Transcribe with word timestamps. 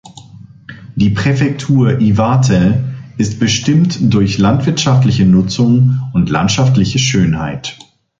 Die 0.95 1.11
Präfektur 1.11 2.01
Iwate 2.01 2.91
ist 3.19 3.39
bestimmt 3.39 4.11
durch 4.11 4.39
landwirtschaftliche 4.39 5.25
Nutzung 5.27 6.01
und 6.15 6.27
landschaftliche 6.31 6.97
Schönheit. 6.97 7.77